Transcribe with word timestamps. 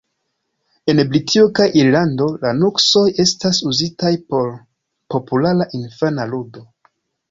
En 0.93 1.01
Britujo 1.11 1.51
kaj 1.59 1.67
Irlando, 1.81 2.31
la 2.47 2.55
nuksoj 2.63 3.05
estas 3.27 3.63
uzitaj 3.75 4.15
por 4.33 4.53
populara 5.19 5.73
infana 5.85 6.33
ludo. 6.37 6.71